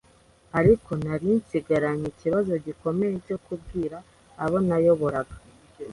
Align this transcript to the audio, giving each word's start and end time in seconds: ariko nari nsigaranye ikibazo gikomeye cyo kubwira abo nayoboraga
ariko 0.59 0.89
nari 1.03 1.29
nsigaranye 1.41 2.05
ikibazo 2.13 2.51
gikomeye 2.65 3.15
cyo 3.25 3.37
kubwira 3.45 3.97
abo 4.43 4.57
nayoboraga 4.67 5.35